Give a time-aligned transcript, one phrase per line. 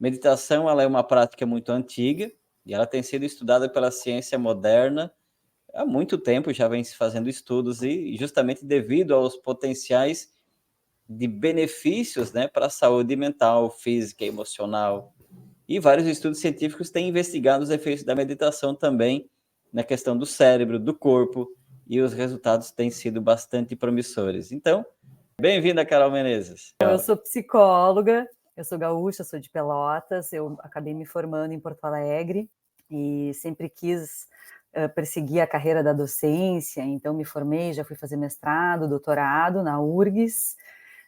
[0.00, 2.32] Meditação ela é uma prática muito antiga
[2.64, 5.12] e ela tem sido estudada pela ciência moderna
[5.74, 10.32] há muito tempo, já vem se fazendo estudos e justamente devido aos potenciais
[11.08, 15.12] de benefícios né, para a saúde mental, física, emocional.
[15.68, 19.28] E vários estudos científicos têm investigado os efeitos da meditação também
[19.72, 21.48] na questão do cérebro, do corpo,
[21.86, 24.52] e os resultados têm sido bastante promissores.
[24.52, 24.84] Então,
[25.40, 26.74] bem-vinda, Carol Menezes.
[26.80, 31.84] Eu sou psicóloga, eu sou gaúcha, sou de Pelotas, eu acabei me formando em Porto
[31.84, 32.50] Alegre
[32.90, 34.28] e sempre quis
[34.76, 39.80] uh, perseguir a carreira da docência, então me formei, já fui fazer mestrado, doutorado na
[39.80, 40.56] URGS,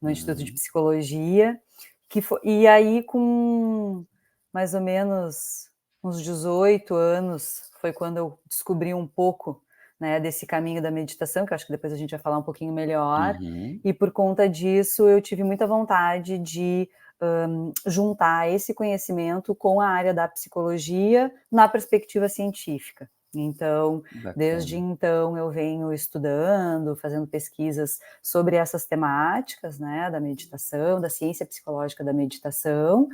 [0.00, 0.12] no uhum.
[0.12, 0.56] Instituto de uhum.
[0.56, 1.60] Psicologia,
[2.08, 4.04] que foi, e aí com
[4.52, 5.68] mais ou menos
[6.02, 9.62] uns 18 anos foi quando eu descobri um pouco
[10.00, 12.72] né, desse caminho da meditação, que acho que depois a gente vai falar um pouquinho
[12.72, 13.36] melhor.
[13.40, 13.80] Uhum.
[13.84, 16.88] E por conta disso, eu tive muita vontade de
[17.20, 23.08] um, juntar esse conhecimento com a área da psicologia na perspectiva científica.
[23.34, 24.34] Então, Bacana.
[24.36, 31.44] desde então, eu venho estudando, fazendo pesquisas sobre essas temáticas, né, da meditação, da ciência
[31.44, 33.08] psicológica da meditação.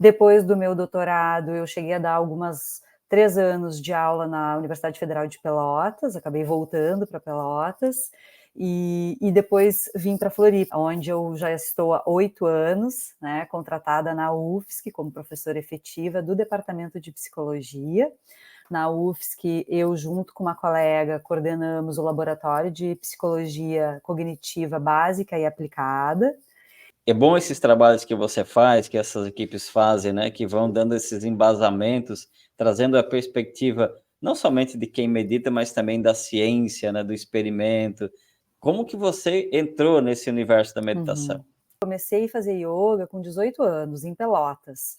[0.00, 4.98] Depois do meu doutorado, eu cheguei a dar algumas três anos de aula na Universidade
[4.98, 8.10] Federal de Pelotas, acabei voltando para Pelotas,
[8.60, 14.12] e, e, depois vim para Floripa, onde eu já estou há oito anos, né, contratada
[14.12, 18.10] na UFSC como professora efetiva do Departamento de Psicologia.
[18.68, 25.46] Na UFSC, eu, junto com uma colega, coordenamos o Laboratório de Psicologia Cognitiva Básica e
[25.46, 26.34] Aplicada.
[27.08, 30.94] É bom esses trabalhos que você faz, que essas equipes fazem, né, que vão dando
[30.94, 37.02] esses embasamentos trazendo a perspectiva não somente de quem medita, mas também da ciência, né,
[37.02, 38.10] do experimento.
[38.60, 41.36] Como que você entrou nesse universo da meditação?
[41.36, 41.44] Uhum.
[41.80, 44.98] Comecei a fazer yoga com 18 anos, em Pelotas.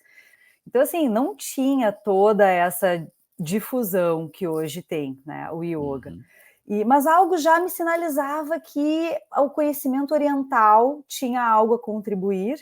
[0.65, 3.07] Então, assim, não tinha toda essa
[3.39, 6.09] difusão que hoje tem, né, o yoga.
[6.09, 6.23] Uhum.
[6.69, 12.59] E, mas algo já me sinalizava que o conhecimento oriental tinha algo a contribuir,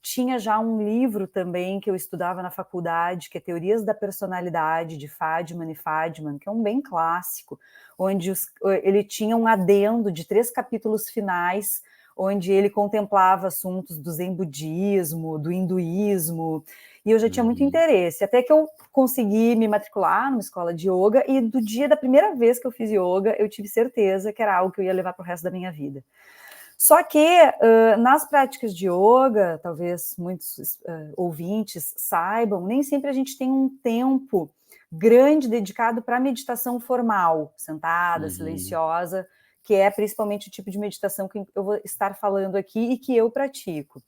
[0.00, 4.96] tinha já um livro também que eu estudava na faculdade, que é Teorias da Personalidade,
[4.96, 7.60] de Fadman e Fadman, que é um bem clássico,
[7.98, 8.46] onde os,
[8.82, 11.82] ele tinha um adendo de três capítulos finais,
[12.20, 16.62] onde ele contemplava assuntos do zen budismo, do hinduísmo,
[17.04, 17.68] e eu já tinha muito uhum.
[17.68, 21.96] interesse, até que eu consegui me matricular numa escola de yoga, e do dia da
[21.96, 24.92] primeira vez que eu fiz yoga, eu tive certeza que era algo que eu ia
[24.92, 26.04] levar para o resto da minha vida.
[26.76, 33.12] Só que uh, nas práticas de yoga, talvez muitos uh, ouvintes saibam, nem sempre a
[33.12, 34.50] gente tem um tempo
[34.92, 38.30] grande dedicado para meditação formal, sentada, uhum.
[38.30, 39.26] silenciosa,
[39.62, 43.16] que é principalmente o tipo de meditação que eu vou estar falando aqui e que
[43.16, 44.02] eu pratico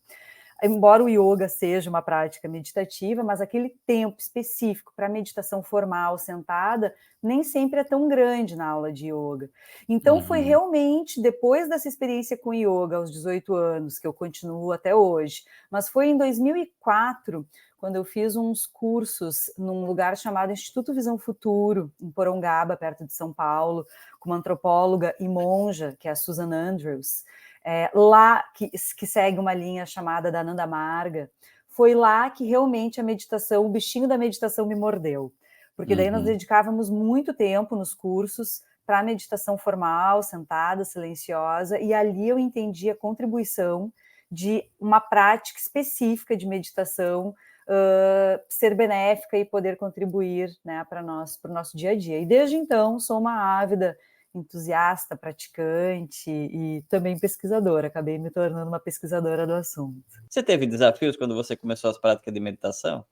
[0.62, 6.95] embora o yoga seja uma prática meditativa, mas aquele tempo específico para meditação formal, sentada,
[7.23, 9.50] nem sempre é tão grande na aula de yoga.
[9.89, 10.23] Então, uhum.
[10.23, 15.43] foi realmente depois dessa experiência com yoga, aos 18 anos, que eu continuo até hoje,
[15.71, 17.47] mas foi em 2004
[17.77, 23.12] quando eu fiz uns cursos num lugar chamado Instituto Visão Futuro, em Porongaba, perto de
[23.12, 23.84] São Paulo,
[24.21, 27.25] com uma antropóloga e monja, que é a Susan Andrews
[27.65, 31.31] é, lá que, que segue uma linha chamada da Nanda Marga,
[31.69, 35.33] foi lá que realmente a meditação, o bichinho da meditação me mordeu.
[35.77, 36.17] Porque daí uhum.
[36.17, 42.39] nós dedicávamos muito tempo nos cursos para a meditação formal, sentada, silenciosa, e ali eu
[42.39, 43.93] entendi a contribuição
[44.31, 47.34] de uma prática específica de meditação
[47.69, 52.19] uh, ser benéfica e poder contribuir né, para nós, para o nosso dia a dia.
[52.19, 53.97] E desde então sou uma ávida
[54.34, 57.88] entusiasta, praticante e também pesquisadora.
[57.88, 60.03] Acabei me tornando uma pesquisadora do assunto.
[60.28, 63.04] Você teve desafios quando você começou as práticas de meditação?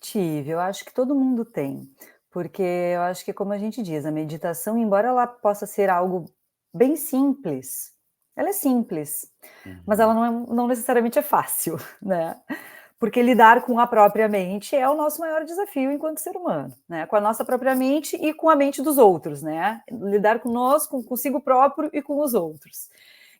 [0.00, 1.90] Tive, eu acho que todo mundo tem,
[2.30, 6.24] porque eu acho que, como a gente diz, a meditação, embora ela possa ser algo
[6.72, 7.92] bem simples,
[8.34, 9.30] ela é simples,
[9.66, 9.80] uhum.
[9.86, 12.40] mas ela não, é, não necessariamente é fácil, né?
[13.00, 17.06] Porque lidar com a própria mente é o nosso maior desafio enquanto ser humano, né?
[17.06, 19.80] Com a nossa própria mente e com a mente dos outros, né?
[19.90, 22.90] Lidar conosco, consigo próprio e com os outros.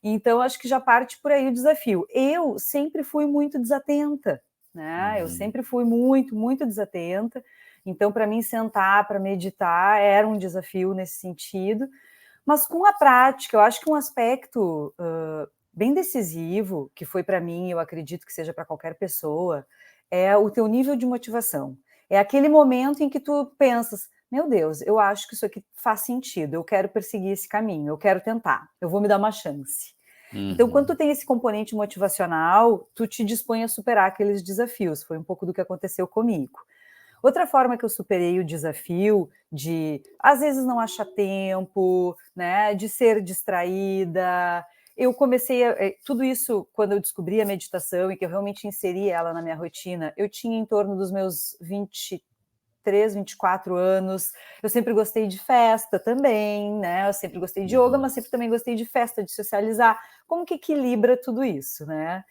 [0.02, 2.06] Então, acho que já parte por aí o desafio.
[2.08, 4.42] Eu sempre fui muito desatenta,
[4.74, 5.12] né?
[5.12, 5.18] Uhum.
[5.18, 7.44] Eu sempre fui muito, muito desatenta.
[7.84, 11.86] Então, para mim, sentar para meditar era um desafio nesse sentido.
[12.46, 17.40] Mas com a prática, eu acho que um aspecto uh, bem decisivo, que foi para
[17.40, 19.66] mim, eu acredito que seja para qualquer pessoa,
[20.10, 21.76] é o teu nível de motivação.
[22.08, 26.00] É aquele momento em que tu pensas, meu Deus, eu acho que isso aqui faz
[26.00, 29.94] sentido, eu quero perseguir esse caminho, eu quero tentar, eu vou me dar uma chance.
[30.32, 30.50] Uhum.
[30.50, 35.02] Então, quando tu tem esse componente motivacional, tu te dispõe a superar aqueles desafios.
[35.02, 36.60] Foi um pouco do que aconteceu comigo.
[37.22, 42.88] Outra forma que eu superei o desafio de, às vezes, não achar tempo, né, de
[42.88, 44.64] ser distraída.
[45.00, 48.68] Eu comecei a, eh, tudo isso quando eu descobri a meditação e que eu realmente
[48.68, 50.12] inseri ela na minha rotina.
[50.14, 54.30] Eu tinha em torno dos meus 23, 24 anos.
[54.62, 57.08] Eu sempre gostei de festa também, né?
[57.08, 58.02] Eu sempre gostei de yoga, uhum.
[58.02, 59.98] mas sempre também gostei de festa, de socializar.
[60.26, 62.22] Como que equilibra tudo isso, né?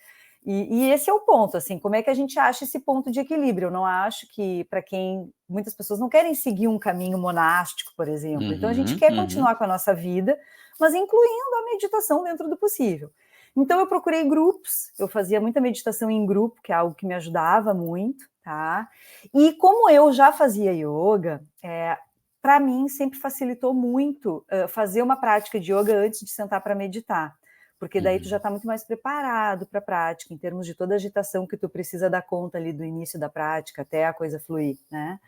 [0.51, 3.12] E, e, esse é o ponto, assim, como é que a gente acha esse ponto
[3.12, 3.68] de equilíbrio?
[3.68, 8.07] Eu não acho que, para quem muitas pessoas não querem seguir um caminho monástico, por
[8.07, 9.18] exemplo, uhum, então a gente quer uhum.
[9.18, 10.36] continuar com a nossa vida,
[10.80, 13.12] mas incluindo a meditação dentro do possível.
[13.56, 17.13] Então eu procurei grupos, eu fazia muita meditação em grupo, que é algo que me
[17.13, 18.90] ajudava muito, tá?
[19.31, 21.95] E como eu já fazia yoga, é,
[22.42, 26.74] para mim sempre facilitou muito uh, fazer uma prática de yoga antes de sentar para
[26.74, 27.38] meditar
[27.80, 28.56] porque daí tu já está uhum.
[28.56, 32.10] muito mais preparado para a prática, em termos de toda a agitação que tu precisa
[32.10, 35.20] dar conta ali do início da prática até a coisa fluir, né?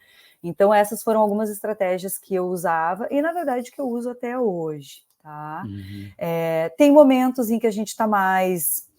[0.44, 4.38] Então, essas foram algumas estratégias que eu usava, e na verdade que eu uso até
[4.38, 5.64] hoje, tá?
[5.66, 6.12] Uhum.
[6.18, 8.90] É, tem momentos em que a gente está mais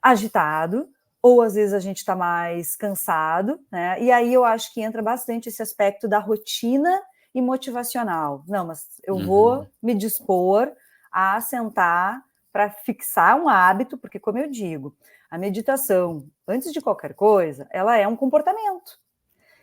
[0.00, 0.88] agitado,
[1.20, 4.00] ou às vezes a gente está mais cansado, né?
[4.00, 7.00] E aí eu acho que entra bastante esse aspecto da rotina
[7.34, 8.44] e motivacional.
[8.48, 9.26] Não, mas eu uhum.
[9.26, 10.72] vou me dispor
[11.12, 12.22] a sentar
[12.52, 14.94] para fixar um hábito, porque, como eu digo,
[15.30, 19.00] a meditação, antes de qualquer coisa, ela é um comportamento.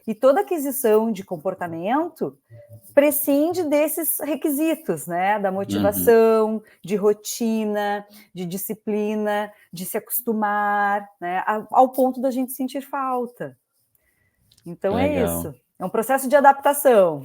[0.08, 2.36] E toda aquisição de comportamento
[2.96, 5.38] prescinde desses requisitos, né?
[5.38, 6.62] Da motivação, uhum.
[6.84, 8.04] de rotina,
[8.34, 11.44] de disciplina, de se acostumar, né?
[11.46, 13.56] Ao ponto da gente sentir falta.
[14.66, 15.22] Então é Legal.
[15.22, 15.56] é isso.
[15.78, 17.24] É um processo de adaptação.